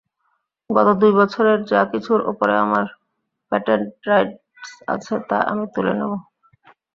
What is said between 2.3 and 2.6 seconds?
ওপরে